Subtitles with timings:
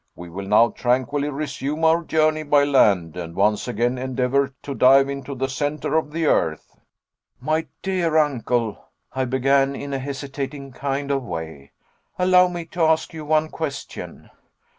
[0.15, 5.09] We will now tranquilly resume our journey by land, and once again endeavor to dive
[5.09, 6.75] into the centre of the earth."
[7.39, 8.83] "My dear uncle,"
[9.13, 11.73] I began, in a hesitating kind of way,
[12.17, 14.31] "allow me to ask you one question."